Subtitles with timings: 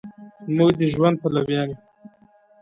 [0.55, 1.77] مونږ د ژوند پلویان یو